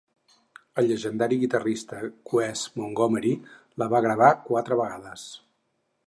[0.81, 1.99] El llegendari guitarrista
[2.37, 3.33] Wes Montgomery
[3.83, 5.27] la va gravar quatre vegades.